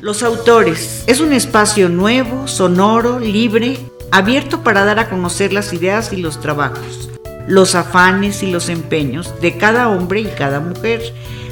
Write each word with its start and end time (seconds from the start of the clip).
Los 0.00 0.22
autores 0.22 1.04
es 1.06 1.20
un 1.20 1.34
espacio 1.34 1.90
nuevo, 1.90 2.48
sonoro, 2.48 3.20
libre, 3.20 3.78
abierto 4.10 4.62
para 4.62 4.86
dar 4.86 4.98
a 4.98 5.10
conocer 5.10 5.52
las 5.52 5.74
ideas 5.74 6.10
y 6.14 6.16
los 6.16 6.40
trabajos, 6.40 7.10
los 7.46 7.74
afanes 7.74 8.42
y 8.42 8.50
los 8.50 8.70
empeños 8.70 9.38
de 9.42 9.58
cada 9.58 9.90
hombre 9.90 10.22
y 10.22 10.26
cada 10.26 10.58
mujer, 10.58 11.02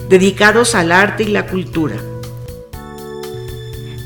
dedicados 0.08 0.74
al 0.74 0.92
arte 0.92 1.24
y 1.24 1.28
la 1.28 1.46
cultura. 1.46 1.96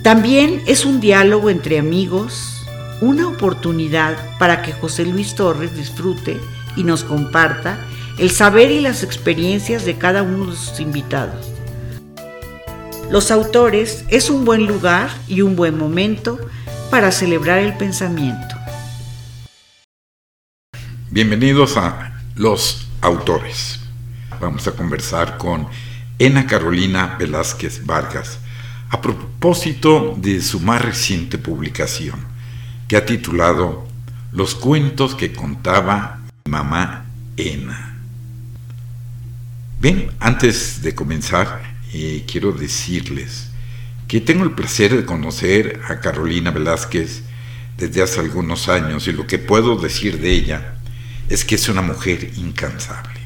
También 0.03 0.61
es 0.67 0.85
un 0.85 1.01
diálogo 1.01 1.49
entre 1.49 1.79
amigos, 1.79 2.67
una 3.01 3.29
oportunidad 3.29 4.17
para 4.41 4.61
que 4.63 4.73
José 4.73 5.05
Luis 5.07 5.37
Torres 5.37 5.77
disfrute 5.77 6.41
y 6.75 6.83
nos 6.83 7.05
comparta 7.05 7.79
el 8.19 8.33
saber 8.33 8.73
y 8.73 8.81
las 8.81 9.05
experiencias 9.05 9.85
de 9.85 9.99
cada 9.99 10.25
uno 10.25 10.51
de 10.51 10.57
sus 10.57 10.81
invitados. 10.81 11.52
Los 13.13 13.31
autores 13.31 14.07
es 14.09 14.31
un 14.31 14.47
buen 14.47 14.67
lugar 14.67 15.11
y 15.29 15.43
un 15.43 15.55
buen 15.55 15.77
momento 15.77 16.39
para 16.91 17.13
celebrar 17.13 17.59
el 17.59 17.77
pensamiento. 17.77 18.57
Bienvenidos 21.11 21.77
a 21.77 22.23
Los 22.37 22.89
Autores. 23.03 23.81
Vamos 24.41 24.67
a 24.67 24.73
conversar 24.73 25.37
con 25.37 25.69
Ena 26.19 26.47
Carolina 26.47 27.17
Velázquez 27.19 27.85
Vargas 27.85 28.39
a 28.89 29.03
propósito 29.03 30.15
de 30.17 30.41
su 30.41 30.61
más 30.61 30.81
reciente 30.81 31.37
publicación, 31.37 32.19
que 32.89 32.97
ha 32.97 33.05
titulado 33.05 33.87
Los 34.33 34.55
cuentos 34.55 35.15
que 35.15 35.35
contaba 35.35 36.21
mamá 36.49 37.05
Ena. 37.37 37.95
Bien, 39.81 40.13
antes 40.19 40.81
de 40.81 40.95
comenzar, 40.95 41.72
eh, 41.93 42.25
quiero 42.27 42.53
decirles 42.53 43.49
que 44.09 44.21
tengo 44.21 44.45
el 44.45 44.53
placer 44.53 44.95
de 44.97 45.05
conocer 45.05 45.81
a 45.89 46.01
Carolina 46.01 46.51
Velázquez 46.51 47.23
desde 47.77 48.03
hace 48.03 48.21
algunos 48.21 48.69
años 48.69 49.09
y 49.09 49.13
lo 49.13 49.27
que 49.27 49.39
puedo 49.39 49.77
decir 49.77 50.21
de 50.21 50.31
ella 50.31 50.75
es 51.29 51.45
que 51.45 51.55
es 51.55 51.69
una 51.69 51.83
mujer 51.83 52.31
incansable. 52.37 53.21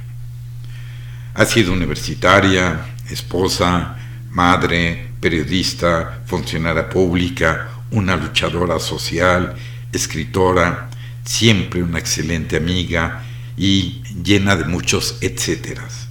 Ha 1.34 1.44
sido 1.44 1.72
universitaria, 1.72 2.94
esposa, 3.11 3.97
madre, 4.31 5.09
periodista, 5.20 6.22
funcionaria 6.27 6.89
pública, 6.89 7.69
una 7.91 8.17
luchadora 8.17 8.78
social, 8.78 9.55
escritora, 9.92 10.89
siempre 11.25 11.83
una 11.83 11.98
excelente 11.98 12.56
amiga 12.56 13.25
y 13.56 14.03
llena 14.22 14.56
de 14.56 14.64
muchos 14.64 15.19
etcéteras 15.20 16.06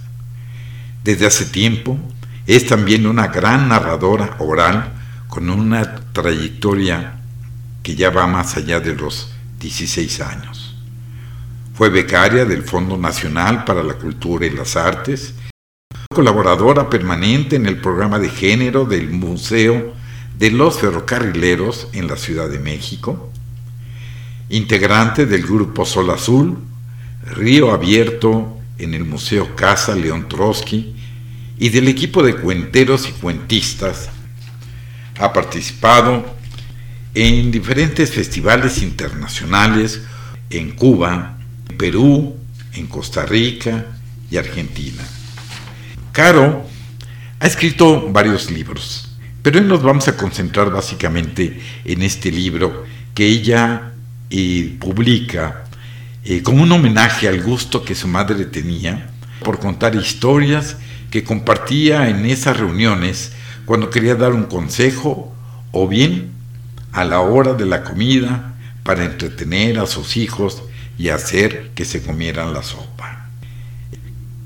desde 1.06 1.24
hace 1.24 1.44
tiempo. 1.46 1.98
Es 2.46 2.66
también 2.66 3.06
una 3.06 3.26
gran 3.26 3.68
narradora 3.68 4.36
oral 4.38 4.92
con 5.26 5.50
una 5.50 5.96
trayectoria 6.12 7.18
que 7.82 7.96
ya 7.96 8.10
va 8.10 8.26
más 8.26 8.56
allá 8.56 8.78
de 8.78 8.94
los 8.94 9.32
16 9.58 10.20
años. 10.20 10.76
Fue 11.74 11.90
becaria 11.90 12.44
del 12.44 12.62
Fondo 12.62 12.96
Nacional 12.96 13.64
para 13.64 13.82
la 13.82 13.94
Cultura 13.94 14.46
y 14.46 14.50
las 14.50 14.76
Artes, 14.76 15.34
colaboradora 16.14 16.88
permanente 16.88 17.56
en 17.56 17.66
el 17.66 17.80
programa 17.80 18.18
de 18.18 18.28
género 18.28 18.84
del 18.84 19.10
Museo 19.10 19.92
de 20.38 20.50
los 20.50 20.78
Ferrocarrileros 20.78 21.88
en 21.92 22.06
la 22.06 22.16
Ciudad 22.16 22.48
de 22.48 22.60
México, 22.60 23.30
integrante 24.48 25.26
del 25.26 25.42
grupo 25.42 25.84
Sol 25.84 26.10
Azul, 26.10 26.58
Río 27.24 27.72
Abierto 27.72 28.56
en 28.78 28.94
el 28.94 29.04
Museo 29.04 29.56
Casa 29.56 29.94
León 29.96 30.28
Trotsky 30.28 30.94
y 31.58 31.70
del 31.70 31.88
equipo 31.88 32.22
de 32.22 32.36
cuenteros 32.36 33.08
y 33.08 33.12
cuentistas. 33.12 34.08
Ha 35.18 35.32
participado 35.32 36.36
en 37.14 37.50
diferentes 37.50 38.10
festivales 38.10 38.82
internacionales 38.82 40.02
en 40.50 40.72
Cuba, 40.72 41.38
Perú, 41.78 42.36
en 42.74 42.86
Costa 42.86 43.24
Rica 43.24 43.86
y 44.30 44.36
Argentina. 44.36 45.02
Caro 46.12 46.66
ha 47.40 47.46
escrito 47.46 48.10
varios 48.10 48.50
libros, 48.50 49.08
pero 49.42 49.58
hoy 49.58 49.66
nos 49.66 49.82
vamos 49.82 50.08
a 50.08 50.16
concentrar 50.16 50.70
básicamente 50.70 51.60
en 51.84 52.02
este 52.02 52.30
libro 52.30 52.84
que 53.14 53.26
ella 53.26 53.92
eh, 54.28 54.76
publica 54.78 55.64
eh, 56.24 56.42
como 56.42 56.62
un 56.62 56.72
homenaje 56.72 57.28
al 57.28 57.42
gusto 57.42 57.84
que 57.84 57.94
su 57.94 58.08
madre 58.08 58.44
tenía 58.46 59.10
por 59.42 59.58
contar 59.58 59.94
historias 59.94 60.76
que 61.10 61.24
compartía 61.24 62.08
en 62.08 62.26
esas 62.26 62.56
reuniones 62.56 63.32
cuando 63.64 63.90
quería 63.90 64.14
dar 64.14 64.32
un 64.32 64.44
consejo 64.44 65.34
o 65.72 65.88
bien 65.88 66.30
a 66.92 67.04
la 67.04 67.20
hora 67.20 67.54
de 67.54 67.66
la 67.66 67.82
comida 67.82 68.54
para 68.82 69.04
entretener 69.04 69.78
a 69.78 69.86
sus 69.86 70.16
hijos 70.16 70.62
y 70.98 71.08
hacer 71.08 71.70
que 71.74 71.84
se 71.84 72.02
comieran 72.02 72.54
la 72.54 72.62
sopa. 72.62 73.28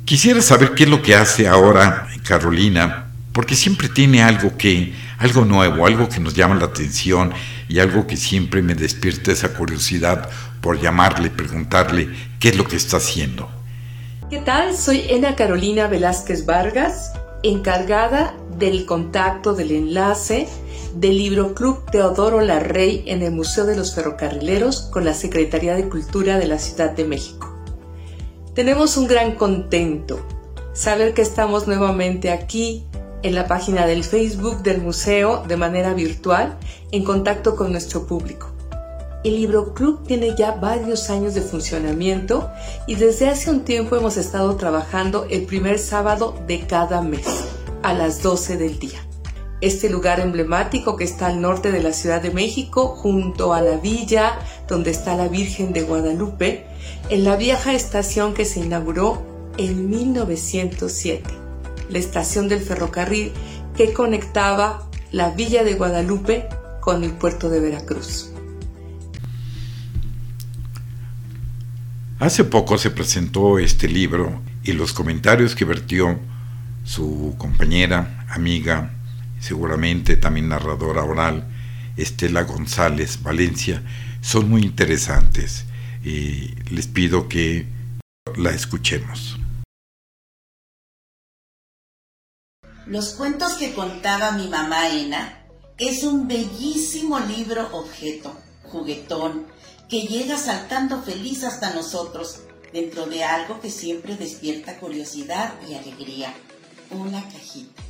Quisiera 0.04 0.43
saber 0.43 0.75
qué 0.75 0.84
es 0.84 0.91
lo 0.91 1.03
que 1.03 1.15
hace 1.15 1.47
ahora 1.47 2.09
Carolina, 2.25 3.06
porque 3.32 3.54
siempre 3.54 3.88
tiene 3.88 4.22
algo 4.22 4.56
que, 4.56 4.93
algo 5.19 5.44
nuevo, 5.44 5.87
algo 5.87 6.09
que 6.09 6.20
nos 6.20 6.34
llama 6.34 6.56
la 6.56 6.66
atención 6.66 7.32
y 7.69 7.78
algo 7.78 8.06
que 8.06 8.16
siempre 8.16 8.62
me 8.62 8.75
despierta 8.75 9.32
esa 9.32 9.53
curiosidad 9.53 10.28
por 10.60 10.81
llamarle, 10.81 11.31
preguntarle 11.31 12.09
qué 12.38 12.49
es 12.49 12.56
lo 12.56 12.66
que 12.66 12.76
está 12.76 12.97
haciendo. 12.97 13.50
¿Qué 14.31 14.39
tal? 14.39 14.77
Soy 14.77 15.07
Ena 15.09 15.35
Carolina 15.35 15.89
Velázquez 15.89 16.47
Vargas, 16.47 17.15
encargada 17.43 18.37
del 18.57 18.87
contacto 18.87 19.55
del 19.55 19.73
enlace 19.73 20.47
del 20.95 21.19
Libro 21.19 21.53
Club 21.53 21.91
Teodoro 21.91 22.41
Larrey 22.41 23.03
en 23.07 23.23
el 23.23 23.33
Museo 23.33 23.67
de 23.67 23.75
los 23.75 23.93
Ferrocarrileros 23.93 24.83
con 24.83 25.05
la 25.05 25.15
Secretaría 25.15 25.75
de 25.75 25.89
Cultura 25.89 26.39
de 26.39 26.47
la 26.47 26.61
Ciudad 26.61 26.93
de 26.93 27.07
México. 27.07 27.53
Tenemos 28.55 28.97
un 28.97 29.09
gran 29.09 29.35
contento 29.35 30.25
saber 30.75 31.12
que 31.12 31.23
estamos 31.23 31.67
nuevamente 31.67 32.31
aquí 32.31 32.87
en 33.25 33.35
la 33.35 33.49
página 33.49 33.85
del 33.85 34.05
Facebook 34.05 34.62
del 34.62 34.81
museo 34.81 35.43
de 35.49 35.57
manera 35.57 35.93
virtual 35.93 36.57
en 36.93 37.03
contacto 37.03 37.57
con 37.57 37.73
nuestro 37.73 38.07
público. 38.07 38.50
El 39.22 39.36
Libro 39.36 39.75
Club 39.75 40.06
tiene 40.06 40.34
ya 40.34 40.53
varios 40.53 41.10
años 41.10 41.34
de 41.34 41.42
funcionamiento 41.42 42.50
y 42.86 42.94
desde 42.94 43.28
hace 43.28 43.50
un 43.50 43.64
tiempo 43.64 43.97
hemos 43.97 44.16
estado 44.16 44.56
trabajando 44.56 45.26
el 45.28 45.42
primer 45.44 45.78
sábado 45.78 46.34
de 46.47 46.66
cada 46.66 47.03
mes 47.03 47.26
a 47.82 47.92
las 47.92 48.22
12 48.22 48.56
del 48.56 48.78
día. 48.78 49.06
Este 49.60 49.91
lugar 49.91 50.20
emblemático 50.20 50.97
que 50.97 51.04
está 51.04 51.26
al 51.26 51.42
norte 51.42 51.70
de 51.70 51.82
la 51.82 51.92
Ciudad 51.92 52.22
de 52.22 52.31
México, 52.31 52.97
junto 52.97 53.53
a 53.53 53.60
la 53.60 53.76
villa 53.76 54.38
donde 54.66 54.91
está 54.91 55.14
la 55.16 55.28
Virgen 55.28 55.75
de 55.75 55.82
Guadalupe, 55.82 56.64
en 57.10 57.25
la 57.25 57.37
vieja 57.37 57.75
estación 57.75 58.32
que 58.32 58.47
se 58.47 58.60
inauguró 58.60 59.20
en 59.58 59.91
1907, 59.91 61.28
la 61.91 61.98
estación 61.98 62.48
del 62.48 62.62
ferrocarril 62.62 63.32
que 63.76 63.92
conectaba 63.92 64.88
la 65.12 65.28
villa 65.28 65.62
de 65.62 65.75
Guadalupe 65.75 66.48
con 66.81 67.04
el 67.04 67.12
puerto 67.12 67.50
de 67.50 67.60
Veracruz. 67.60 68.31
Hace 72.20 72.44
poco 72.44 72.76
se 72.76 72.91
presentó 72.91 73.58
este 73.58 73.88
libro 73.88 74.42
y 74.62 74.75
los 74.75 74.92
comentarios 74.92 75.54
que 75.54 75.64
vertió 75.64 76.20
su 76.84 77.34
compañera, 77.38 78.26
amiga, 78.28 78.91
seguramente 79.41 80.19
también 80.19 80.50
narradora 80.50 81.03
oral, 81.03 81.48
Estela 81.97 82.42
González 82.42 83.22
Valencia, 83.22 83.82
son 84.20 84.50
muy 84.50 84.60
interesantes 84.60 85.64
y 86.04 86.54
les 86.70 86.88
pido 86.88 87.26
que 87.26 87.66
la 88.37 88.50
escuchemos. 88.50 89.38
Los 92.84 93.14
cuentos 93.14 93.55
que 93.55 93.73
contaba 93.73 94.32
mi 94.32 94.46
mamá 94.49 94.90
Ena 94.90 95.46
es 95.78 96.02
un 96.02 96.28
bellísimo 96.28 97.19
libro 97.19 97.66
objeto, 97.73 98.38
juguetón, 98.64 99.46
que 99.90 100.02
llega 100.02 100.38
saltando 100.38 101.02
feliz 101.02 101.42
hasta 101.42 101.75
nosotros 101.75 102.42
dentro 102.72 103.06
de 103.06 103.25
algo 103.25 103.60
que 103.60 103.70
siempre 103.70 104.16
despierta 104.16 104.78
curiosidad 104.78 105.52
y 105.69 105.75
alegría, 105.75 106.32
una 106.90 107.20
cajita. 107.25 107.82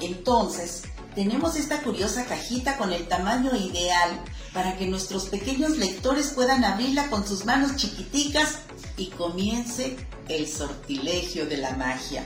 Entonces, 0.00 0.82
tenemos 1.14 1.56
esta 1.56 1.82
curiosa 1.82 2.26
cajita 2.26 2.76
con 2.76 2.92
el 2.92 3.08
tamaño 3.08 3.56
ideal 3.56 4.10
para 4.52 4.76
que 4.76 4.86
nuestros 4.86 5.24
pequeños 5.26 5.78
lectores 5.78 6.28
puedan 6.28 6.62
abrirla 6.62 7.08
con 7.08 7.26
sus 7.26 7.46
manos 7.46 7.76
chiquiticas 7.76 8.58
y 8.98 9.06
comience 9.06 9.96
el 10.28 10.46
sortilegio 10.46 11.46
de 11.46 11.56
la 11.56 11.70
magia. 11.76 12.22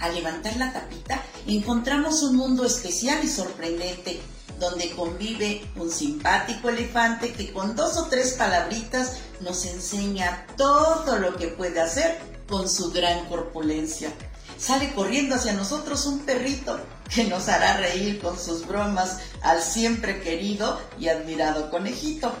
Al 0.00 0.14
levantar 0.14 0.56
la 0.56 0.72
tapita, 0.72 1.22
encontramos 1.46 2.22
un 2.22 2.36
mundo 2.36 2.64
especial 2.64 3.22
y 3.22 3.28
sorprendente 3.28 4.20
donde 4.62 4.92
convive 4.92 5.60
un 5.74 5.90
simpático 5.90 6.68
elefante 6.68 7.32
que 7.32 7.52
con 7.52 7.74
dos 7.74 7.96
o 7.96 8.06
tres 8.06 8.34
palabritas 8.34 9.16
nos 9.40 9.66
enseña 9.66 10.46
todo 10.56 11.18
lo 11.18 11.36
que 11.36 11.48
puede 11.48 11.80
hacer 11.80 12.16
con 12.48 12.68
su 12.68 12.92
gran 12.92 13.26
corpulencia. 13.26 14.12
sale 14.56 14.94
corriendo 14.94 15.34
hacia 15.34 15.52
nosotros 15.54 16.06
un 16.06 16.20
perrito 16.20 16.78
que 17.12 17.24
nos 17.24 17.48
hará 17.48 17.78
reír 17.78 18.20
con 18.20 18.38
sus 18.38 18.64
bromas 18.64 19.18
al 19.42 19.60
siempre 19.60 20.20
querido 20.20 20.80
y 20.96 21.08
admirado 21.08 21.68
conejito. 21.68 22.32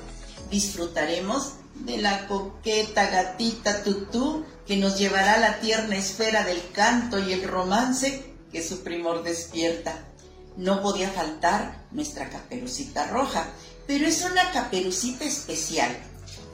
Disfrutaremos 0.48 1.54
de 1.74 1.98
la 1.98 2.28
coqueta 2.28 3.10
gatita 3.10 3.82
tutú 3.82 4.44
que 4.64 4.76
nos 4.76 4.96
llevará 4.96 5.34
a 5.34 5.40
la 5.40 5.58
tierna 5.58 5.96
esfera 5.96 6.44
del 6.44 6.62
canto 6.70 7.18
y 7.18 7.32
el 7.32 7.48
romance 7.48 8.32
que 8.52 8.62
su 8.62 8.84
primor 8.84 9.24
despierta. 9.24 10.11
No 10.56 10.82
podía 10.82 11.10
faltar 11.10 11.84
nuestra 11.90 12.28
caperucita 12.28 13.06
roja, 13.06 13.46
pero 13.86 14.06
es 14.06 14.22
una 14.22 14.50
caperucita 14.52 15.24
especial 15.24 15.96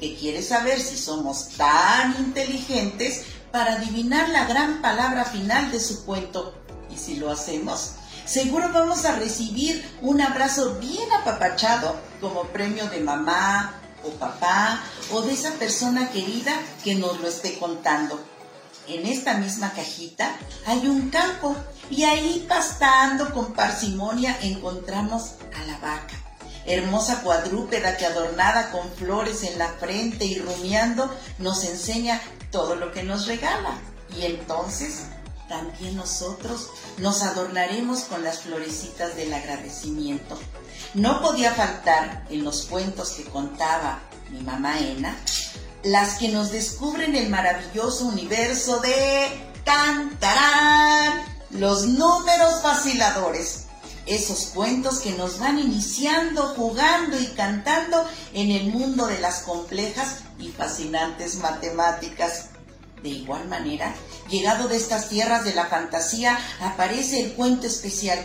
que 0.00 0.16
quiere 0.16 0.42
saber 0.42 0.80
si 0.80 0.96
somos 0.96 1.48
tan 1.56 2.14
inteligentes 2.18 3.24
para 3.50 3.74
adivinar 3.74 4.28
la 4.28 4.44
gran 4.44 4.80
palabra 4.80 5.24
final 5.24 5.70
de 5.72 5.80
su 5.80 6.04
cuento. 6.04 6.54
Y 6.90 6.96
si 6.96 7.16
lo 7.16 7.30
hacemos, 7.30 7.92
seguro 8.24 8.70
vamos 8.72 9.04
a 9.04 9.16
recibir 9.16 9.84
un 10.00 10.20
abrazo 10.20 10.76
bien 10.76 11.10
apapachado 11.12 11.96
como 12.20 12.44
premio 12.44 12.88
de 12.88 13.00
mamá 13.00 13.74
o 14.04 14.10
papá 14.10 14.80
o 15.12 15.22
de 15.22 15.32
esa 15.32 15.52
persona 15.54 16.10
querida 16.10 16.52
que 16.84 16.94
nos 16.94 17.20
lo 17.20 17.28
esté 17.28 17.58
contando. 17.58 18.22
En 18.88 19.06
esta 19.06 19.34
misma 19.34 19.72
cajita 19.72 20.36
hay 20.66 20.86
un 20.86 21.10
campo 21.10 21.54
y 21.90 22.04
ahí 22.04 22.46
pastando 22.48 23.32
con 23.32 23.52
parsimonia 23.52 24.36
encontramos 24.42 25.34
a 25.54 25.64
la 25.66 25.78
vaca 25.78 26.14
hermosa 26.68 27.22
cuadrúpeda 27.22 27.96
que 27.96 28.06
adornada 28.06 28.70
con 28.70 28.90
flores 28.92 29.42
en 29.42 29.58
la 29.58 29.68
frente 29.68 30.24
y 30.26 30.38
rumiando 30.38 31.10
nos 31.38 31.64
enseña 31.64 32.20
todo 32.50 32.76
lo 32.76 32.92
que 32.92 33.02
nos 33.02 33.26
regala. 33.26 33.78
Y 34.16 34.26
entonces 34.26 35.04
también 35.48 35.96
nosotros 35.96 36.68
nos 36.98 37.22
adornaremos 37.22 38.00
con 38.00 38.22
las 38.22 38.40
florecitas 38.40 39.16
del 39.16 39.32
agradecimiento. 39.32 40.38
No 40.94 41.22
podía 41.22 41.52
faltar 41.52 42.26
en 42.28 42.44
los 42.44 42.66
cuentos 42.66 43.12
que 43.12 43.24
contaba 43.24 44.00
mi 44.30 44.40
mamá 44.40 44.78
Ena, 44.78 45.16
las 45.88 46.18
que 46.18 46.28
nos 46.28 46.50
descubren 46.52 47.16
el 47.16 47.30
maravilloso 47.30 48.06
universo 48.06 48.80
de 48.80 49.28
Cantarán, 49.64 51.24
los 51.50 51.86
números 51.86 52.62
vaciladores 52.62 53.64
esos 54.08 54.46
cuentos 54.54 55.00
que 55.00 55.12
nos 55.12 55.38
van 55.38 55.58
iniciando, 55.58 56.54
jugando 56.56 57.20
y 57.20 57.26
cantando 57.26 58.08
en 58.32 58.50
el 58.50 58.72
mundo 58.72 59.06
de 59.06 59.20
las 59.20 59.40
complejas 59.40 60.20
y 60.38 60.48
fascinantes 60.48 61.36
matemáticas. 61.36 62.46
De 63.02 63.10
igual 63.10 63.46
manera, 63.48 63.94
llegado 64.30 64.66
de 64.66 64.76
estas 64.76 65.08
tierras 65.08 65.44
de 65.44 65.54
la 65.54 65.66
fantasía, 65.66 66.38
aparece 66.60 67.20
el 67.22 67.34
cuento 67.34 67.66
especial, 67.66 68.18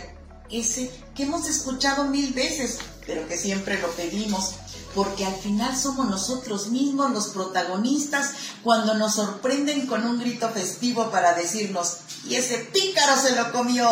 ese 0.50 0.90
que 1.14 1.24
hemos 1.24 1.48
escuchado 1.48 2.04
mil 2.04 2.32
veces, 2.32 2.78
pero 3.06 3.28
que 3.28 3.36
siempre 3.36 3.78
lo 3.78 3.90
pedimos, 3.90 4.54
porque 4.94 5.24
al 5.24 5.34
final 5.34 5.76
somos 5.76 6.08
nosotros 6.08 6.68
mismos 6.68 7.10
los 7.10 7.28
protagonistas 7.28 8.32
cuando 8.62 8.94
nos 8.94 9.14
sorprenden 9.14 9.86
con 9.86 10.04
un 10.04 10.18
grito 10.18 10.48
festivo 10.50 11.10
para 11.10 11.34
decirnos, 11.34 11.98
y 12.28 12.36
ese 12.36 12.58
pícaro 12.58 13.20
se 13.20 13.34
lo 13.34 13.52
comió 13.52 13.88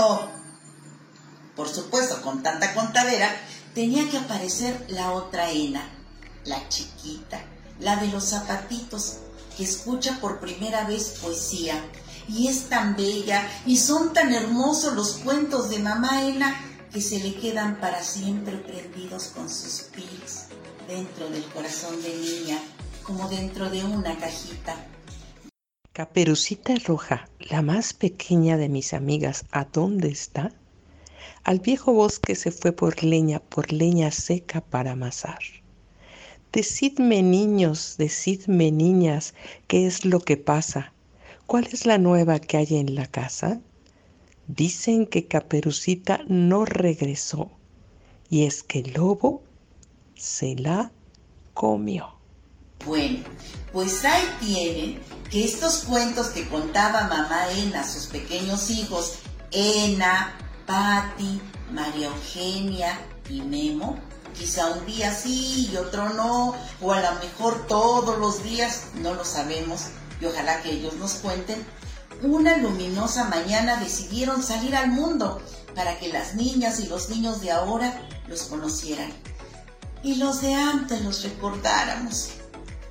por 1.56 1.68
supuesto, 1.68 2.22
con 2.22 2.42
tanta 2.42 2.74
contadera, 2.74 3.30
tenía 3.74 4.08
que 4.10 4.18
aparecer 4.18 4.86
la 4.88 5.12
otra 5.12 5.50
Ena, 5.50 5.86
la 6.44 6.68
chiquita, 6.68 7.44
la 7.78 7.96
de 7.96 8.08
los 8.08 8.30
zapatitos, 8.30 9.18
que 9.56 9.64
escucha 9.64 10.18
por 10.20 10.40
primera 10.40 10.84
vez 10.84 11.18
poesía. 11.22 11.74
Y 12.28 12.48
es 12.48 12.68
tan 12.68 12.96
bella 12.96 13.46
y 13.66 13.76
son 13.76 14.12
tan 14.12 14.32
hermosos 14.32 14.94
los 14.94 15.12
cuentos 15.16 15.68
de 15.68 15.80
mamá 15.80 16.22
Ena 16.22 16.54
que 16.92 17.00
se 17.02 17.18
le 17.18 17.34
quedan 17.34 17.80
para 17.80 18.02
siempre 18.02 18.56
prendidos 18.58 19.32
con 19.34 19.50
sus 19.50 19.82
pies 19.92 20.51
dentro 20.88 21.28
del 21.30 21.44
corazón 21.44 22.00
de 22.02 22.14
niña, 22.14 22.58
como 23.02 23.28
dentro 23.28 23.70
de 23.70 23.84
una 23.84 24.16
cajita. 24.18 24.76
Caperucita 25.92 26.74
Roja, 26.86 27.28
la 27.38 27.62
más 27.62 27.92
pequeña 27.92 28.56
de 28.56 28.68
mis 28.68 28.94
amigas, 28.94 29.44
¿a 29.50 29.64
dónde 29.64 30.08
está? 30.08 30.52
Al 31.44 31.60
viejo 31.60 31.92
bosque 31.92 32.34
se 32.34 32.50
fue 32.50 32.72
por 32.72 33.02
leña, 33.02 33.40
por 33.40 33.72
leña 33.72 34.10
seca 34.10 34.60
para 34.60 34.92
amasar. 34.92 35.40
Decidme 36.52 37.22
niños, 37.22 37.96
decidme 37.98 38.70
niñas, 38.70 39.34
¿qué 39.66 39.86
es 39.86 40.04
lo 40.04 40.20
que 40.20 40.36
pasa? 40.36 40.92
¿Cuál 41.46 41.66
es 41.72 41.86
la 41.86 41.98
nueva 41.98 42.38
que 42.38 42.56
hay 42.56 42.76
en 42.76 42.94
la 42.94 43.06
casa? 43.06 43.60
Dicen 44.46 45.06
que 45.06 45.26
Caperucita 45.26 46.20
no 46.28 46.64
regresó 46.64 47.50
y 48.30 48.44
es 48.44 48.62
que 48.62 48.80
el 48.80 48.92
lobo 48.92 49.42
se 50.22 50.54
la 50.54 50.92
comió. 51.52 52.14
Bueno, 52.86 53.24
pues 53.72 54.04
ahí 54.04 54.22
tienen 54.38 55.02
que 55.28 55.44
estos 55.44 55.78
cuentos 55.78 56.28
que 56.28 56.48
contaba 56.48 57.08
mamá 57.08 57.50
Ena 57.50 57.80
a 57.80 57.88
sus 57.88 58.06
pequeños 58.06 58.70
hijos, 58.70 59.14
Ena, 59.50 60.32
Patti, 60.64 61.40
María 61.72 62.06
Eugenia 62.06 63.00
y 63.28 63.40
Memo. 63.40 63.98
Quizá 64.38 64.70
un 64.70 64.86
día 64.86 65.12
sí 65.12 65.68
y 65.72 65.76
otro 65.76 66.10
no, 66.10 66.54
o 66.80 66.92
a 66.92 67.00
lo 67.00 67.18
mejor 67.18 67.66
todos 67.66 68.16
los 68.18 68.44
días, 68.44 68.90
no 69.02 69.14
lo 69.14 69.24
sabemos, 69.24 69.88
y 70.20 70.26
ojalá 70.26 70.62
que 70.62 70.70
ellos 70.70 70.94
nos 70.94 71.14
cuenten. 71.14 71.66
Una 72.22 72.58
luminosa 72.58 73.24
mañana 73.24 73.76
decidieron 73.80 74.42
salir 74.44 74.76
al 74.76 74.92
mundo 74.92 75.42
para 75.74 75.98
que 75.98 76.12
las 76.12 76.36
niñas 76.36 76.78
y 76.78 76.86
los 76.86 77.10
niños 77.10 77.40
de 77.40 77.50
ahora 77.50 78.00
los 78.28 78.42
conocieran. 78.44 79.12
Y 80.02 80.16
los 80.16 80.40
de 80.40 80.54
antes 80.54 81.02
los 81.02 81.22
recordáramos. 81.22 82.30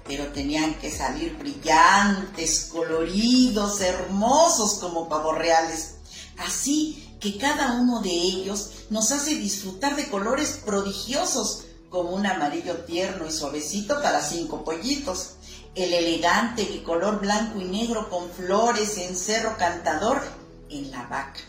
Pero 0.08 0.28
tenían 0.28 0.76
que 0.76 0.90
salir 0.90 1.38
brillantes, 1.38 2.70
coloridos, 2.72 3.82
hermosos 3.82 4.76
como 4.76 5.08
pavos 5.08 5.38
reales. 5.38 5.96
Así 6.38 7.16
que 7.20 7.38
cada 7.38 7.74
uno 7.74 8.02
de 8.02 8.10
ellos 8.10 8.72
nos 8.90 9.12
hace 9.12 9.36
disfrutar 9.36 9.96
de 9.96 10.10
colores 10.10 10.60
prodigiosos, 10.66 11.66
como 11.90 12.12
un 12.12 12.26
amarillo 12.26 12.86
tierno 12.86 13.28
y 13.28 13.32
suavecito 13.32 14.02
para 14.02 14.22
cinco 14.22 14.64
pollitos, 14.64 15.36
el 15.76 15.94
elegante 15.94 16.66
bicolor 16.66 17.20
blanco 17.20 17.60
y 17.60 17.66
negro 17.66 18.10
con 18.10 18.30
flores 18.32 18.98
en 18.98 19.16
cerro 19.16 19.56
cantador 19.58 20.22
en 20.70 20.90
la 20.90 21.04
vaca, 21.04 21.40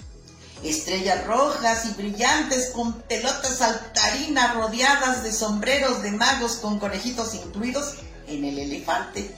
estrellas 0.62 1.26
rojas 1.26 1.86
y 1.86 1.94
brillantes 1.94 2.70
con 2.70 2.94
pelotas 3.02 3.58
saltarinas 3.58 4.54
rodeadas 4.54 5.22
de 5.22 5.32
sombreros 5.32 6.02
de 6.02 6.12
magos 6.12 6.56
con 6.56 6.78
conejitos 6.78 7.34
incluidos 7.34 7.94
en 8.28 8.44
el 8.44 8.58
elefante 8.58 9.34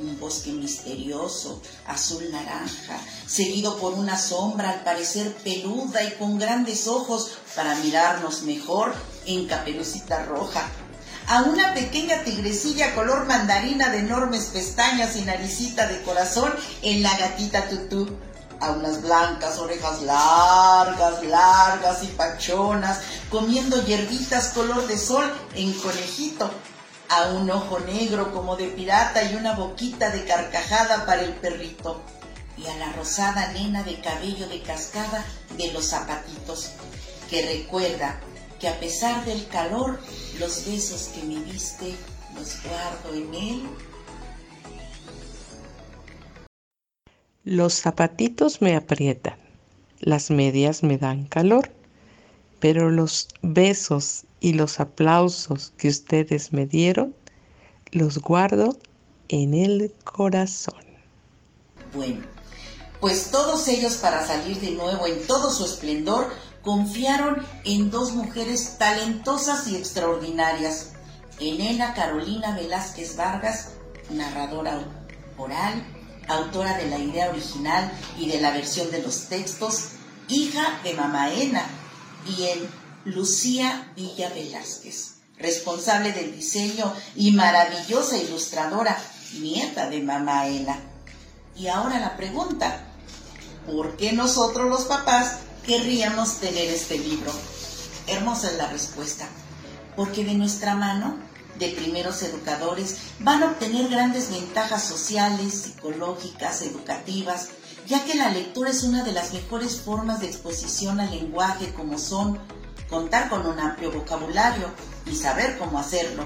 un 0.00 0.18
bosque 0.18 0.52
misterioso, 0.52 1.60
azul 1.86 2.30
naranja, 2.32 2.98
seguido 3.26 3.78
por 3.78 3.94
una 3.94 4.18
sombra 4.18 4.70
al 4.70 4.82
parecer 4.82 5.34
peluda 5.44 6.02
y 6.02 6.12
con 6.12 6.38
grandes 6.38 6.88
ojos 6.88 7.32
para 7.54 7.74
mirarnos 7.76 8.42
mejor 8.42 8.94
en 9.26 9.46
caperucita 9.46 10.24
roja. 10.24 10.66
A 11.26 11.42
una 11.42 11.74
pequeña 11.74 12.24
tigrecilla 12.24 12.94
color 12.94 13.26
mandarina 13.26 13.90
de 13.90 13.98
enormes 13.98 14.46
pestañas 14.46 15.16
y 15.16 15.22
naricita 15.22 15.86
de 15.86 16.02
corazón 16.02 16.52
en 16.82 17.02
la 17.02 17.16
gatita 17.18 17.68
tutú. 17.68 18.08
A 18.60 18.72
unas 18.72 19.00
blancas 19.00 19.58
orejas 19.58 20.02
largas, 20.02 21.22
largas 21.24 22.02
y 22.04 22.08
pachonas, 22.08 23.00
comiendo 23.30 23.82
hierbitas 23.84 24.48
color 24.48 24.86
de 24.86 24.98
sol 24.98 25.24
en 25.54 25.72
conejito 25.74 26.50
a 27.08 27.28
un 27.28 27.50
ojo 27.50 27.80
negro 27.80 28.32
como 28.32 28.56
de 28.56 28.68
pirata 28.68 29.24
y 29.24 29.34
una 29.34 29.54
boquita 29.54 30.10
de 30.10 30.24
carcajada 30.24 31.06
para 31.06 31.22
el 31.22 31.32
perrito, 31.34 32.00
y 32.56 32.66
a 32.66 32.76
la 32.76 32.92
rosada 32.92 33.50
nena 33.52 33.82
de 33.82 34.00
cabello 34.00 34.46
de 34.48 34.62
cascada 34.62 35.24
de 35.56 35.72
los 35.72 35.86
zapatitos, 35.88 36.70
que 37.28 37.42
recuerda 37.42 38.20
que 38.60 38.68
a 38.68 38.78
pesar 38.78 39.24
del 39.24 39.48
calor, 39.48 39.98
los 40.38 40.66
besos 40.66 41.08
que 41.14 41.22
me 41.22 41.42
diste 41.42 41.96
los 42.36 42.62
guardo 42.62 43.14
en 43.14 43.34
él. 43.34 43.89
Los 47.44 47.72
zapatitos 47.72 48.60
me 48.60 48.76
aprietan, 48.76 49.38
las 49.98 50.30
medias 50.30 50.82
me 50.82 50.98
dan 50.98 51.24
calor, 51.24 51.70
pero 52.58 52.90
los 52.90 53.28
besos 53.40 54.24
y 54.40 54.52
los 54.52 54.78
aplausos 54.78 55.72
que 55.78 55.88
ustedes 55.88 56.52
me 56.52 56.66
dieron, 56.66 57.14
los 57.92 58.18
guardo 58.18 58.76
en 59.28 59.54
el 59.54 59.90
corazón. 60.04 60.84
Bueno, 61.94 62.20
pues 63.00 63.30
todos 63.30 63.66
ellos 63.68 63.94
para 63.94 64.26
salir 64.26 64.60
de 64.60 64.72
nuevo 64.72 65.06
en 65.06 65.26
todo 65.26 65.50
su 65.50 65.64
esplendor 65.64 66.26
confiaron 66.60 67.42
en 67.64 67.90
dos 67.90 68.12
mujeres 68.12 68.76
talentosas 68.78 69.66
y 69.66 69.76
extraordinarias, 69.76 70.92
Elena 71.40 71.94
Carolina 71.94 72.54
Velázquez 72.54 73.16
Vargas, 73.16 73.70
narradora 74.10 74.84
oral, 75.38 75.82
autora 76.32 76.76
de 76.76 76.88
la 76.88 76.98
idea 76.98 77.30
original 77.30 77.90
y 78.18 78.28
de 78.28 78.40
la 78.40 78.50
versión 78.50 78.90
de 78.90 79.02
los 79.02 79.28
textos, 79.28 79.90
hija 80.28 80.80
de 80.84 80.94
Mamá 80.94 81.32
Ena, 81.32 81.64
y 82.26 82.44
en 82.44 82.68
Lucía 83.04 83.92
Villa 83.96 84.28
Velázquez, 84.30 85.14
responsable 85.38 86.12
del 86.12 86.34
diseño 86.34 86.92
y 87.16 87.32
maravillosa 87.32 88.18
ilustradora, 88.18 88.96
nieta 89.40 89.88
de 89.88 90.02
Mamá 90.02 90.46
Ena. 90.48 90.78
Y 91.56 91.68
ahora 91.68 91.98
la 91.98 92.16
pregunta, 92.16 92.84
¿por 93.66 93.96
qué 93.96 94.12
nosotros 94.12 94.68
los 94.68 94.82
papás 94.82 95.38
querríamos 95.66 96.36
tener 96.36 96.68
este 96.68 96.98
libro? 96.98 97.32
Hermosa 98.06 98.50
es 98.50 98.56
la 98.56 98.68
respuesta, 98.68 99.26
porque 99.96 100.24
de 100.24 100.34
nuestra 100.34 100.74
mano 100.74 101.16
de 101.60 101.68
primeros 101.68 102.22
educadores 102.22 102.96
van 103.20 103.42
a 103.42 103.50
obtener 103.52 103.88
grandes 103.88 104.30
ventajas 104.30 104.82
sociales, 104.82 105.52
psicológicas, 105.52 106.62
educativas, 106.62 107.50
ya 107.86 108.04
que 108.04 108.14
la 108.14 108.30
lectura 108.30 108.70
es 108.70 108.82
una 108.82 109.04
de 109.04 109.12
las 109.12 109.32
mejores 109.32 109.80
formas 109.80 110.20
de 110.20 110.26
exposición 110.26 110.98
al 110.98 111.10
lenguaje 111.10 111.72
como 111.74 111.98
son 111.98 112.38
contar 112.88 113.28
con 113.28 113.46
un 113.46 113.60
amplio 113.60 113.92
vocabulario 113.92 114.68
y 115.06 115.14
saber 115.14 115.58
cómo 115.58 115.78
hacerlo, 115.78 116.24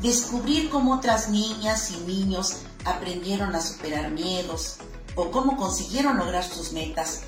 descubrir 0.00 0.68
cómo 0.68 0.94
otras 0.94 1.30
niñas 1.30 1.90
y 1.90 1.96
niños 2.04 2.58
aprendieron 2.84 3.54
a 3.56 3.62
superar 3.62 4.10
miedos 4.10 4.76
o 5.16 5.30
cómo 5.30 5.56
consiguieron 5.56 6.18
lograr 6.18 6.44
sus 6.44 6.72
metas, 6.72 7.22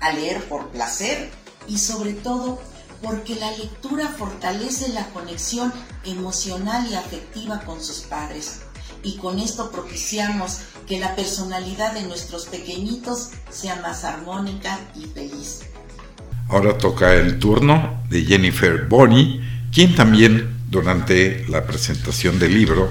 a 0.00 0.12
leer 0.12 0.46
por 0.48 0.68
placer 0.68 1.30
y 1.66 1.78
sobre 1.78 2.12
todo 2.12 2.60
porque 3.02 3.34
la 3.36 3.50
lectura 3.52 4.08
fortalece 4.08 4.92
la 4.92 5.06
conexión 5.08 5.72
emocional 6.04 6.86
y 6.90 6.94
afectiva 6.94 7.60
con 7.60 7.82
sus 7.82 8.00
padres. 8.00 8.62
Y 9.02 9.16
con 9.16 9.38
esto 9.38 9.70
propiciamos 9.70 10.60
que 10.86 11.00
la 11.00 11.16
personalidad 11.16 11.94
de 11.94 12.02
nuestros 12.02 12.46
pequeñitos 12.46 13.30
sea 13.48 13.76
más 13.76 14.04
armónica 14.04 14.78
y 14.94 15.06
feliz. 15.06 15.60
Ahora 16.48 16.76
toca 16.76 17.14
el 17.14 17.38
turno 17.38 18.02
de 18.10 18.24
Jennifer 18.24 18.86
Bonney, 18.88 19.40
quien 19.72 19.94
también 19.94 20.56
durante 20.68 21.46
la 21.48 21.64
presentación 21.64 22.38
del 22.38 22.54
libro 22.54 22.90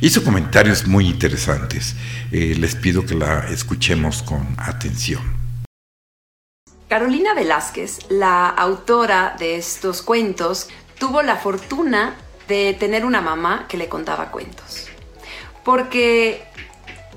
hizo 0.00 0.24
comentarios 0.24 0.86
muy 0.86 1.06
interesantes. 1.06 1.94
Eh, 2.32 2.56
les 2.58 2.74
pido 2.76 3.04
que 3.04 3.14
la 3.14 3.48
escuchemos 3.50 4.22
con 4.22 4.54
atención. 4.56 5.39
Carolina 6.90 7.34
Velázquez, 7.34 8.10
la 8.10 8.48
autora 8.48 9.36
de 9.38 9.54
estos 9.54 10.02
cuentos, 10.02 10.66
tuvo 10.98 11.22
la 11.22 11.36
fortuna 11.36 12.16
de 12.48 12.74
tener 12.74 13.04
una 13.04 13.20
mamá 13.20 13.66
que 13.68 13.76
le 13.76 13.88
contaba 13.88 14.32
cuentos. 14.32 14.88
Porque 15.64 16.42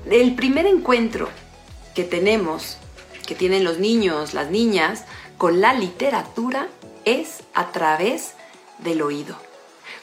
el 0.08 0.36
primer 0.36 0.66
encuentro 0.66 1.28
que 1.92 2.04
tenemos, 2.04 2.76
que 3.26 3.34
tienen 3.34 3.64
los 3.64 3.80
niños, 3.80 4.32
las 4.32 4.48
niñas, 4.48 5.06
con 5.38 5.60
la 5.60 5.72
literatura 5.72 6.68
es 7.04 7.42
a 7.52 7.72
través 7.72 8.34
del 8.78 9.02
oído. 9.02 9.36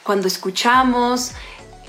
Cuando 0.02 0.28
escuchamos 0.28 1.30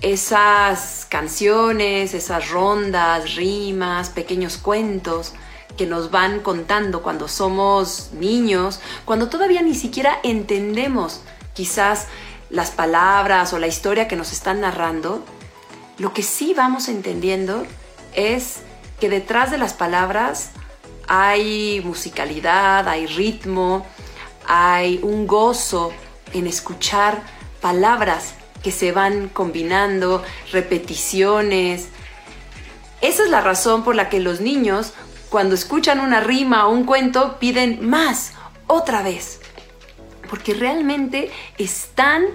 esas 0.02 1.06
canciones, 1.10 2.14
esas 2.14 2.50
rondas, 2.50 3.36
rimas, 3.36 4.10
pequeños 4.10 4.56
cuentos, 4.56 5.34
que 5.78 5.86
nos 5.86 6.12
van 6.12 6.40
contando 6.40 7.02
cuando 7.02 7.28
somos 7.28 8.12
niños, 8.14 8.80
cuando 9.06 9.30
todavía 9.30 9.62
ni 9.62 9.76
siquiera 9.76 10.20
entendemos 10.24 11.22
quizás 11.54 12.08
las 12.50 12.72
palabras 12.72 13.54
o 13.54 13.60
la 13.60 13.68
historia 13.68 14.08
que 14.08 14.16
nos 14.16 14.32
están 14.32 14.62
narrando, 14.62 15.24
lo 15.98 16.14
que 16.14 16.24
sí 16.24 16.54
vamos 16.54 16.88
entendiendo 16.88 17.66
es 18.14 18.60
que 19.00 19.10
detrás 19.10 19.52
de 19.52 19.58
las 19.58 19.74
palabras 19.74 20.52
hay 21.08 21.82
musicalidad, 21.84 22.88
hay 22.88 23.08
ritmo, 23.08 23.86
hay 24.48 25.00
un 25.04 25.28
gozo 25.28 25.92
en 26.34 26.48
escuchar 26.48 27.22
palabras 27.62 28.34
que 28.62 28.72
se 28.72 28.92
van 28.92 29.30
combinando, 29.30 30.24
repeticiones. 30.52 31.90
Esa 33.02 33.24
es 33.24 33.30
la 33.30 33.42
razón 33.42 33.84
por 33.84 33.96
la 33.96 34.10
que 34.10 34.20
los 34.20 34.40
niños 34.40 34.94
cuando 35.34 35.56
escuchan 35.56 36.00
una 36.00 36.20
rima 36.20 36.68
o 36.68 36.72
un 36.72 36.84
cuento, 36.84 37.40
piden 37.40 37.90
más, 37.90 38.34
otra 38.68 39.02
vez. 39.02 39.40
Porque 40.30 40.54
realmente 40.54 41.32
están 41.58 42.26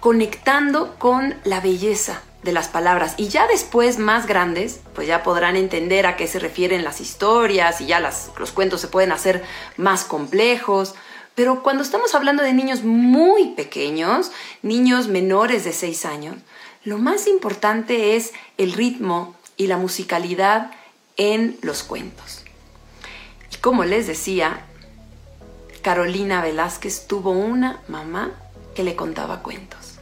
conectando 0.00 0.94
con 0.98 1.34
la 1.44 1.60
belleza 1.60 2.22
de 2.44 2.52
las 2.52 2.68
palabras. 2.68 3.12
Y 3.18 3.28
ya 3.28 3.46
después, 3.46 3.98
más 3.98 4.26
grandes, 4.26 4.80
pues 4.94 5.06
ya 5.06 5.22
podrán 5.22 5.54
entender 5.54 6.06
a 6.06 6.16
qué 6.16 6.26
se 6.28 6.38
refieren 6.38 6.82
las 6.82 7.02
historias 7.02 7.82
y 7.82 7.86
ya 7.88 8.00
los 8.00 8.52
cuentos 8.52 8.80
se 8.80 8.88
pueden 8.88 9.12
hacer 9.12 9.44
más 9.76 10.04
complejos. 10.04 10.94
Pero 11.34 11.62
cuando 11.62 11.82
estamos 11.82 12.14
hablando 12.14 12.42
de 12.42 12.54
niños 12.54 12.84
muy 12.84 13.50
pequeños, 13.50 14.32
niños 14.62 15.08
menores 15.08 15.64
de 15.64 15.74
6 15.74 16.06
años, 16.06 16.36
lo 16.84 16.96
más 16.96 17.26
importante 17.26 18.16
es 18.16 18.32
el 18.56 18.72
ritmo 18.72 19.36
y 19.58 19.66
la 19.66 19.76
musicalidad 19.76 20.70
en 21.16 21.58
los 21.62 21.82
cuentos. 21.82 22.44
Y 23.52 23.56
como 23.56 23.84
les 23.84 24.06
decía, 24.06 24.64
Carolina 25.82 26.42
Velázquez 26.42 27.06
tuvo 27.06 27.30
una 27.30 27.82
mamá 27.88 28.30
que 28.74 28.84
le 28.84 28.96
contaba 28.96 29.42
cuentos, 29.42 29.98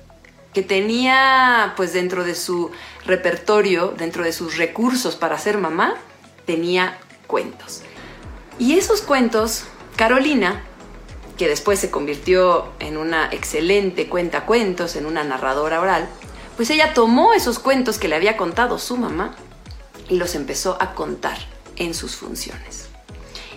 que 0.52 0.62
tenía 0.62 1.72
pues 1.76 1.92
dentro 1.92 2.24
de 2.24 2.34
su 2.34 2.70
repertorio, 3.06 3.94
dentro 3.96 4.22
de 4.22 4.32
sus 4.32 4.56
recursos 4.56 5.16
para 5.16 5.38
ser 5.38 5.58
mamá, 5.58 5.94
tenía 6.46 6.98
cuentos. 7.26 7.82
Y 8.58 8.78
esos 8.78 9.00
cuentos, 9.00 9.64
Carolina, 9.96 10.62
que 11.38 11.48
después 11.48 11.78
se 11.78 11.90
convirtió 11.90 12.72
en 12.78 12.98
una 12.98 13.30
excelente 13.32 14.08
cuenta 14.08 14.44
cuentos, 14.44 14.96
en 14.96 15.06
una 15.06 15.24
narradora 15.24 15.80
oral, 15.80 16.08
pues 16.56 16.68
ella 16.68 16.92
tomó 16.92 17.32
esos 17.32 17.58
cuentos 17.58 17.96
que 17.96 18.08
le 18.08 18.16
había 18.16 18.36
contado 18.36 18.78
su 18.78 18.98
mamá 18.98 19.34
y 20.10 20.16
los 20.16 20.34
empezó 20.34 20.76
a 20.80 20.94
contar 20.94 21.38
en 21.76 21.94
sus 21.94 22.16
funciones. 22.16 22.88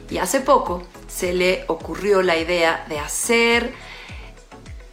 Y 0.10 0.20
hace 0.20 0.40
poco 0.40 0.84
se 1.08 1.34
le 1.34 1.66
ocurrió 1.68 2.22
la 2.22 2.38
idea 2.38 2.86
de 2.88 3.00
hacer 3.00 3.74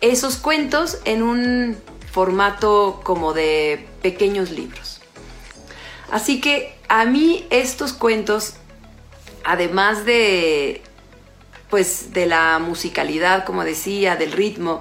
esos 0.01 0.39
cuentos 0.39 0.99
en 1.05 1.23
un 1.23 1.77
formato 2.11 3.01
como 3.05 3.35
de 3.35 3.87
pequeños 4.03 4.51
libros. 4.51 5.01
Así 6.11 6.41
que 6.41 6.77
a 6.89 7.05
mí 7.05 7.47
estos 7.51 7.93
cuentos, 7.93 8.55
además 9.45 10.05
de 10.05 10.83
pues 11.69 12.13
de 12.13 12.27
la 12.27 12.59
musicalidad, 12.59 13.45
como 13.45 13.63
decía, 13.63 14.17
del 14.17 14.33
ritmo, 14.33 14.81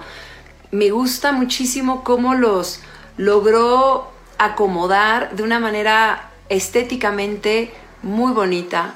me 0.71 0.89
gusta 0.89 1.31
muchísimo 1.31 2.03
cómo 2.03 2.33
los 2.33 2.79
logró 3.15 4.09
acomodar 4.39 5.35
de 5.35 5.43
una 5.43 5.59
manera 5.59 6.28
estéticamente 6.49 7.71
muy 8.01 8.33
bonita. 8.33 8.95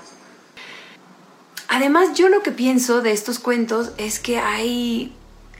Además, 1.68 2.14
yo 2.16 2.30
lo 2.30 2.44
que 2.44 2.52
pienso 2.52 3.02
de 3.02 3.12
estos 3.12 3.40
cuentos 3.40 3.92
es 3.98 4.20
que 4.20 4.40
hay 4.40 5.16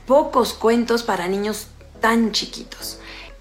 pocos 0.06 0.54
cuentos 0.54 1.02
para 1.02 1.28
niños 1.28 1.68
tan 2.00 2.32
chiquitos. 2.32 2.98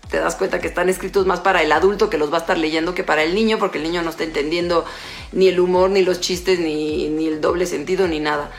Te 0.09 0.19
das 0.19 0.35
cuenta 0.35 0.59
que 0.59 0.67
están 0.67 0.89
escritos 0.89 1.25
más 1.25 1.39
para 1.39 1.61
el 1.63 1.71
adulto 1.71 2.09
que 2.09 2.17
los 2.17 2.31
va 2.31 2.37
a 2.37 2.41
estar 2.41 2.57
leyendo 2.57 2.93
que 2.93 3.03
para 3.03 3.23
el 3.23 3.35
niño, 3.35 3.57
porque 3.57 3.79
el 3.79 3.83
niño 3.83 4.01
no 4.03 4.11
está 4.11 4.23
entendiendo 4.23 4.85
ni 5.31 5.47
el 5.47 5.59
humor, 5.59 5.89
ni 5.89 6.03
los 6.03 6.19
chistes, 6.19 6.59
ni, 6.59 7.09
ni 7.09 7.27
el 7.27 7.41
doble 7.41 7.65
sentido, 7.65 8.07
ni 8.07 8.19
nada. 8.19 8.51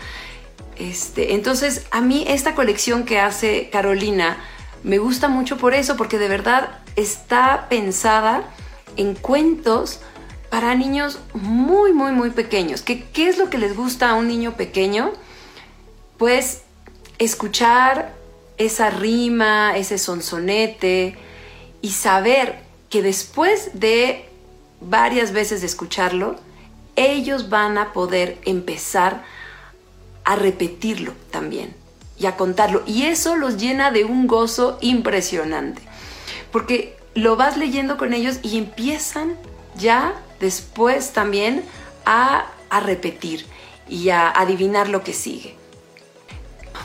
Este, 0.77 1.35
entonces, 1.35 1.87
a 1.93 2.01
mí 2.01 2.25
esta 2.27 2.55
colección 2.55 3.05
que 3.05 3.21
hace 3.21 3.71
Carolina 3.71 4.39
me 4.83 4.99
gusta 4.99 5.29
mucho 5.29 5.57
por 5.57 5.75
eso, 5.75 5.97
porque 5.97 6.19
de 6.19 6.29
verdad 6.29 6.81
está 6.97 7.69
pensada 7.69 8.53
en 8.97 9.15
cuentos 9.15 10.01
para 10.51 10.75
niños 10.75 11.19
muy, 11.33 11.93
muy, 11.93 12.13
muy 12.13 12.31
pequeños. 12.31 12.83
¿Qué, 12.83 13.05
¿Qué 13.13 13.29
es 13.29 13.39
lo 13.39 13.51
que 13.51 13.59
les 13.59 13.77
gusta 13.77 14.11
a 14.11 14.15
un 14.15 14.29
niño 14.29 14.57
pequeño? 14.57 15.13
Pues 16.19 16.63
escuchar 17.19 18.15
esa 18.57 18.91
rima, 18.91 19.77
ese 19.77 19.99
sonsonete 19.99 21.17
y 21.83 21.91
saber 21.91 22.61
que 22.89 23.03
después 23.03 23.71
de 23.75 24.29
varias 24.81 25.33
veces 25.33 25.61
de 25.61 25.67
escucharlo, 25.67 26.37
ellos 26.97 27.49
van 27.49 27.79
a 27.79 27.93
poder 27.93 28.39
empezar 28.45 29.25
a 30.25 30.37
repetirlo 30.37 31.13
también 31.31 31.75
y 32.19 32.27
a 32.27 32.37
contarlo. 32.37 32.83
Y 32.87 33.05
eso 33.07 33.37
los 33.37 33.57
llena 33.57 33.91
de 33.91 34.05
un 34.05 34.27
gozo 34.27 34.79
impresionante. 34.81 35.83
Porque 36.53 36.97
lo 37.15 37.37
vas 37.37 37.57
leyendo 37.57 37.97
con 37.97 38.13
ellos 38.13 38.39
y 38.43 38.59
empiezan 38.59 39.37
ya 39.77 40.15
después 40.41 41.13
también 41.13 41.65
a, 42.05 42.47
repetir 42.85 43.47
y 43.89 44.09
a 44.09 44.31
adivinar 44.31 44.89
lo 44.89 45.05
que 45.05 45.13
sigue. 45.13 45.55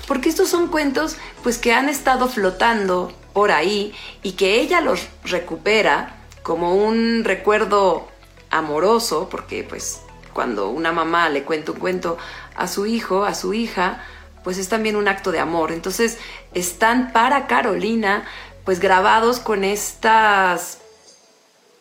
Porque 0.07 0.29
estos 0.29 0.48
son 0.48 0.67
cuentos 0.67 1.17
pues 1.41 1.57
que 1.57 1.74
han 1.74 1.89
estado 1.89 2.29
flotando 2.29 3.12
por 3.33 3.51
ahí 3.51 3.93
y 4.21 4.33
que 4.33 4.62
ella 4.62 4.81
los 4.81 5.07
recupera 5.24 6.15
como 6.43 6.75
un 6.75 7.24
recuerdo 7.24 8.07
amoroso, 8.51 9.29
porque 9.31 9.63
pues 9.63 10.01
cuando 10.33 10.69
una 10.69 10.91
mamá 10.91 11.29
le 11.29 11.43
cuenta 11.43 11.71
un 11.71 11.79
cuento 11.79 12.17
a 12.55 12.67
su 12.67 12.86
hijo, 12.86 13.25
a 13.25 13.33
su 13.33 13.53
hija, 13.55 14.03
pues 14.43 14.57
es 14.57 14.69
también 14.69 14.95
un 14.95 15.07
acto 15.07 15.31
de 15.31 15.39
amor. 15.39 15.71
Entonces 15.71 16.17
están 16.53 17.12
para 17.13 17.48
Carolina 17.48 18.25
pues 18.69 18.79
grabados 18.79 19.39
con 19.39 19.63
estas 19.63 20.77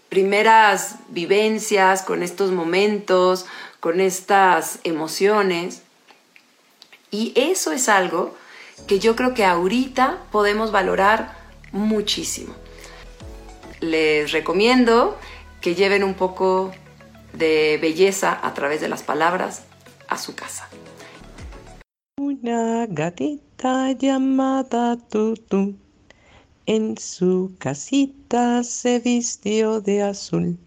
primeras 0.09 0.95
vivencias, 1.11 2.01
con 2.01 2.23
estos 2.23 2.51
momentos, 2.51 3.45
con 3.79 4.01
estas 4.01 4.79
emociones. 4.85 5.83
Y 7.11 7.35
eso 7.37 7.73
es 7.73 7.91
algo 7.91 8.35
que 8.87 9.01
yo 9.01 9.17
creo 9.17 9.35
que 9.35 9.45
ahorita 9.45 10.17
podemos 10.33 10.73
valorar 10.73 11.37
muchísimo. 11.73 12.55
Les 13.81 14.33
recomiendo 14.33 15.19
que 15.61 15.75
lleven 15.75 16.03
un 16.03 16.15
poco 16.15 16.73
de 17.35 17.79
belleza 17.83 18.41
a 18.43 18.55
través 18.55 18.81
de 18.81 18.89
las 18.89 19.03
palabras 19.03 19.65
a 20.09 20.17
su 20.17 20.35
casa. 20.35 20.71
Una 22.17 22.87
gatita 22.87 23.93
llamada 23.93 24.97
Tutu 24.97 25.88
en 26.69 26.99
su 26.99 27.55
casita 27.59 28.63
se 28.63 29.01
vistió 29.01 29.81
de 29.81 30.03
azul. 30.03 30.59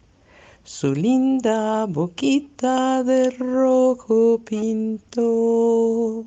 Su 0.64 0.96
linda 0.96 1.86
boquita 1.86 3.04
de 3.04 3.30
rojo 3.30 4.42
pintó 4.44 6.26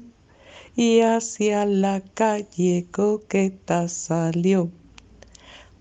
y 0.76 1.00
hacia 1.00 1.66
la 1.66 2.00
calle 2.14 2.86
coqueta 2.92 3.88
salió. 3.88 4.70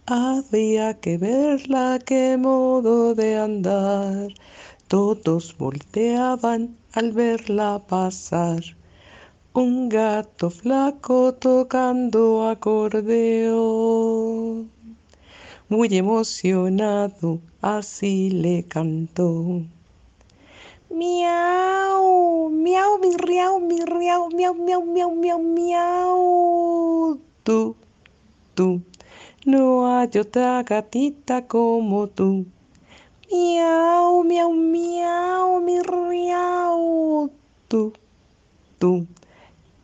Había 0.07 0.95
que 0.99 1.19
verla 1.19 1.99
qué 2.03 2.35
modo 2.35 3.13
de 3.13 3.37
andar. 3.37 4.29
Todos 4.87 5.55
volteaban 5.55 6.75
al 6.93 7.11
verla 7.11 7.83
pasar. 7.87 8.63
Un 9.55 9.87
gato 9.87 10.49
flaco 10.49 11.35
tocando 11.35 12.49
acordeón. 12.49 13.53
Muy 15.69 15.95
emocionado, 15.95 17.39
así 17.61 18.31
le 18.31 18.63
cantó. 18.63 19.61
Miau, 20.89 22.49
miau, 22.49 22.97
mi 22.97 23.15
riau, 23.15 23.59
mi 23.59 23.85
riau, 23.85 24.31
miau, 24.31 24.55
miau, 24.55 24.83
miau, 24.85 25.11
miau, 25.13 25.39
miau. 25.39 27.19
Tú, 27.43 27.75
tú, 28.55 28.81
no 29.45 29.85
hay 29.85 30.09
otra 30.19 30.63
gatita 30.63 31.45
como 31.45 32.07
tú. 32.07 32.47
Miau, 33.31 34.23
miau, 34.23 34.51
miau, 34.51 35.61
mi 35.61 35.79
riau. 35.79 37.29
Tú, 37.67 37.93
tú, 38.79 39.05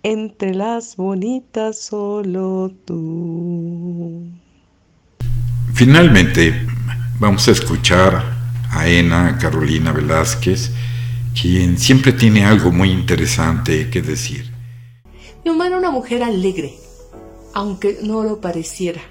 entre 0.04 0.54
las 0.54 0.96
bonitas 0.96 1.80
solo 1.80 2.72
tú. 2.86 4.32
Finalmente, 5.74 6.68
vamos 7.20 7.48
a 7.48 7.52
escuchar 7.52 8.24
a 8.72 8.88
Ena 8.88 9.38
Carolina 9.40 9.92
Velázquez, 9.92 10.72
quien 11.40 11.78
siempre 11.78 12.14
tiene 12.14 12.46
algo 12.46 12.72
muy 12.72 12.92
interesante 12.92 13.90
que 13.90 14.02
decir. 14.02 14.52
Mi 15.44 15.52
mamá 15.52 15.68
era 15.68 15.78
una 15.78 15.92
mujer 15.92 16.24
alegre, 16.24 16.74
aunque 17.54 18.00
no 18.04 18.24
lo 18.24 18.42
pareciera. 18.42 19.02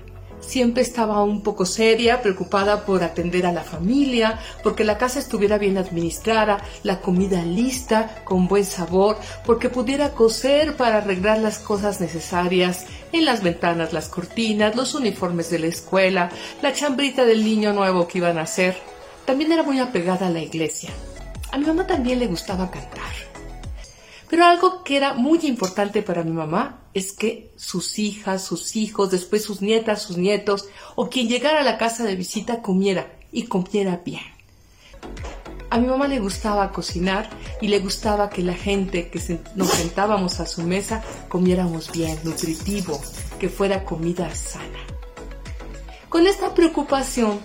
Siempre 0.41 0.83
estaba 0.83 1.23
un 1.23 1.43
poco 1.43 1.67
seria, 1.67 2.23
preocupada 2.23 2.85
por 2.85 3.03
atender 3.03 3.45
a 3.47 3.53
la 3.53 3.63
familia, 3.63 4.39
porque 4.63 4.85
la 4.85 4.97
casa 4.97 5.19
estuviera 5.19 5.59
bien 5.59 5.79
administrada, 5.79 6.59
la 6.85 7.01
comida 7.01 7.43
lista, 7.43 8.23
con 8.25 8.49
buen 8.49 8.65
sabor, 8.65 9.19
porque 9.45 9.69
pudiera 9.69 10.13
coser 10.13 10.77
para 10.77 10.99
arreglar 10.99 11.39
las 11.39 11.59
cosas 11.59 12.01
necesarias 12.01 12.87
en 13.13 13.25
las 13.25 13.43
ventanas, 13.43 13.93
las 13.93 14.09
cortinas, 14.09 14.77
los 14.77 14.95
uniformes 14.95 15.51
de 15.51 15.59
la 15.59 15.67
escuela, 15.67 16.31
la 16.63 16.73
chambrita 16.73 17.25
del 17.25 17.45
niño 17.45 17.73
nuevo 17.73 18.07
que 18.07 18.19
iban 18.19 18.39
a 18.39 18.43
hacer. 18.43 18.77
También 19.27 19.53
era 19.53 19.63
muy 19.63 19.81
apegada 19.81 20.29
a 20.29 20.31
la 20.31 20.41
iglesia. 20.41 20.91
A 21.51 21.59
mi 21.59 21.67
mamá 21.67 21.87
también 21.87 22.19
le 22.19 22.27
gustaba 22.27 22.71
cantar. 22.71 23.38
Pero 24.29 24.45
algo 24.45 24.85
que 24.85 24.97
era 24.97 25.15
muy 25.15 25.39
importante 25.45 26.03
para 26.03 26.23
mi 26.23 26.33
mamá 26.33 26.81
es 26.95 27.13
que 27.13 27.51
sus 27.57 27.99
hijas, 27.99 28.45
sus 28.45 28.77
hijos, 28.77 29.11
después 29.11 29.43
sus 29.43 29.63
nietas, 29.63 30.03
sus 30.03 30.17
nietos 30.17 30.67
o 30.97 31.09
quien 31.09 31.29
llegara 31.29 31.61
a 31.61 31.65
la 31.65 31.79
casa 31.79 32.05
de 32.05 32.17
visita 32.17 32.61
comiera 32.61 33.11
y 33.33 33.45
comiera 33.45 34.01
bien. 34.05 34.23
A 35.71 35.79
mi 35.79 35.87
mamá 35.87 36.09
le 36.09 36.19
gustaba 36.19 36.73
cocinar 36.73 37.29
y 37.61 37.69
le 37.69 37.79
gustaba 37.79 38.31
que 38.31 38.43
la 38.43 38.55
gente 38.55 39.11
que 39.11 39.41
nos 39.55 39.69
sentábamos 39.69 40.41
a 40.41 40.47
su 40.47 40.63
mesa 40.63 41.03
comiéramos 41.29 41.93
bien, 41.93 42.19
nutritivo, 42.25 43.01
que 43.39 43.51
fuera 43.51 43.85
comida 43.85 44.35
sana. 44.35 44.79
Con 46.09 46.27
esta 46.27 46.55
preocupación 46.55 47.39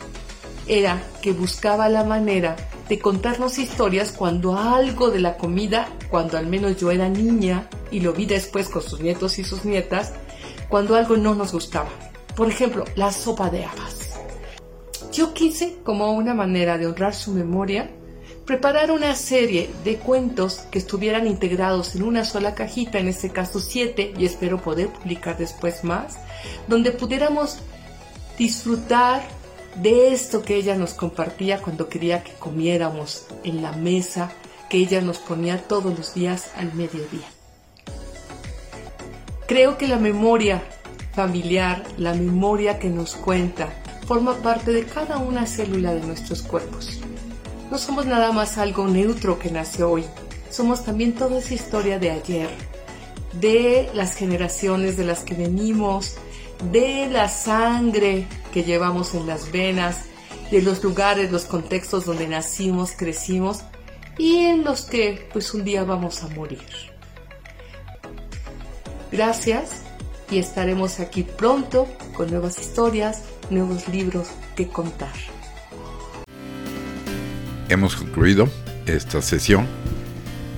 era 0.68 1.02
que 1.22 1.34
buscaba 1.34 1.90
la 1.90 2.04
manera 2.04 2.56
de 2.90 3.00
contarnos 3.00 3.58
historias 3.60 4.12
cuando 4.12 4.58
algo 4.58 5.10
de 5.10 5.20
la 5.20 5.38
comida, 5.38 5.88
cuando 6.10 6.38
al 6.38 6.48
menos 6.48 6.78
yo 6.78 6.92
era 6.92 7.10
niña 7.10 7.68
y 7.92 8.00
lo 8.00 8.14
vi 8.14 8.26
después 8.26 8.70
con 8.70 8.82
sus 8.82 9.00
nietos 9.00 9.40
y 9.40 9.44
sus 9.44 9.66
nietas, 9.66 10.14
cuando 10.70 10.96
algo 10.96 11.18
no 11.18 11.36
nos 11.36 11.52
gustaba. 11.54 11.90
Por 12.36 12.50
ejemplo, 12.50 12.86
la 12.96 13.12
sopa 13.12 13.50
de 13.50 13.66
habas. 13.66 14.20
Yo 15.12 15.34
quise, 15.34 15.76
como 15.84 16.12
una 16.14 16.34
manera 16.34 16.78
de 16.78 16.88
honrar 16.88 17.14
su 17.14 17.32
memoria, 17.32 17.92
preparar 18.46 18.92
una 18.92 19.16
serie 19.16 19.70
de 19.84 19.98
cuentos 19.98 20.62
que 20.72 20.80
estuvieran 20.80 21.28
integrados 21.28 21.96
en 21.96 22.04
una 22.04 22.26
sola 22.26 22.56
cajita, 22.56 23.00
en 23.00 23.08
este 23.08 23.30
caso 23.30 23.60
siete, 23.60 24.14
y 24.18 24.26
espero 24.26 24.62
poder 24.62 24.90
publicar 24.90 25.38
después 25.38 25.84
más, 25.84 26.18
donde 26.68 26.92
pudiéramos 26.92 27.60
disfrutar 28.38 29.24
de 29.76 30.14
esto 30.14 30.42
que 30.44 30.56
ella 30.56 30.76
nos 30.76 30.94
compartía 30.94 31.62
cuando 31.62 31.90
quería 31.90 32.24
que 32.24 32.34
comiéramos 32.34 33.26
en 33.44 33.62
la 33.62 33.72
mesa 33.72 34.32
que 34.70 34.78
ella 34.78 35.02
nos 35.02 35.18
ponía 35.18 35.68
todos 35.68 35.98
los 35.98 36.14
días 36.14 36.52
al 36.56 36.74
mediodía. 36.74 37.28
Creo 39.48 39.78
que 39.78 39.88
la 39.88 39.98
memoria 39.98 40.64
familiar, 41.14 41.84
la 41.98 42.14
memoria 42.14 42.80
que 42.80 42.90
nos 42.90 43.16
cuenta, 43.16 43.70
forma 44.08 44.36
parte 44.38 44.72
de 44.72 44.86
cada 44.86 45.18
una 45.18 45.46
célula 45.46 45.94
de 45.94 46.02
nuestros 46.02 46.42
cuerpos. 46.42 47.00
No 47.70 47.78
somos 47.78 48.06
nada 48.06 48.32
más 48.32 48.58
algo 48.58 48.88
neutro 48.88 49.40
que 49.40 49.52
nace 49.52 49.84
hoy, 49.84 50.06
somos 50.50 50.84
también 50.84 51.14
toda 51.14 51.40
esa 51.40 51.54
historia 51.54 52.00
de 52.00 52.12
ayer, 52.12 52.50
de 53.40 53.90
las 53.94 54.14
generaciones 54.16 54.98
de 54.98 55.06
las 55.06 55.24
que 55.24 55.34
venimos, 55.34 56.18
de 56.72 57.10
la 57.10 57.30
sangre 57.30 58.26
que 58.54 58.64
llevamos 58.64 59.14
en 59.16 59.28
las 59.28 59.52
venas, 59.52 60.06
de 60.52 60.62
los 60.62 60.84
lugares, 60.84 61.32
los 61.32 61.46
contextos 61.46 62.06
donde 62.06 62.28
nacimos, 62.28 62.92
crecimos 62.92 63.64
y 64.18 64.38
en 64.38 64.64
los 64.64 64.82
que 64.84 65.28
pues 65.34 65.54
un 65.54 65.64
día 65.64 65.84
vamos 65.84 66.24
a 66.24 66.28
morir. 66.30 66.64
Gracias 69.12 69.84
y 70.32 70.38
estaremos 70.38 71.00
aquí 71.00 71.24
pronto 71.24 71.88
con 72.16 72.30
nuevas 72.32 72.60
historias, 72.60 73.24
nuevos 73.50 73.88
libros 73.88 74.28
que 74.56 74.68
contar. 74.68 75.14
Hemos 77.70 77.96
concluido 77.96 78.48
esta 78.86 79.22
sesión 79.22 79.68